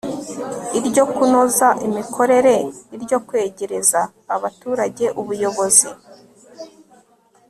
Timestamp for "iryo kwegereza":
2.95-3.99